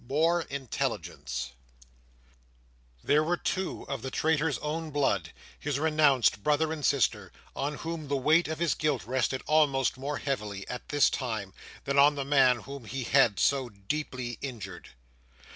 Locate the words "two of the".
3.37-4.09